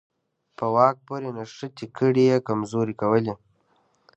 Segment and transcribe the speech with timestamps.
[0.57, 3.33] په واک پورې نښتې کړۍ یې کمزورې کولې.